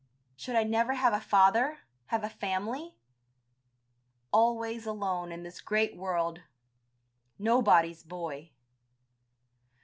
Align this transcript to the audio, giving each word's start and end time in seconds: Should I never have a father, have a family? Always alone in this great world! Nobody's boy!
Should 0.35 0.55
I 0.55 0.63
never 0.63 0.95
have 0.95 1.13
a 1.13 1.21
father, 1.21 1.81
have 2.07 2.23
a 2.23 2.29
family? 2.31 2.95
Always 4.33 4.87
alone 4.87 5.31
in 5.31 5.43
this 5.43 5.61
great 5.61 5.95
world! 5.95 6.41
Nobody's 7.37 8.01
boy! 8.01 8.49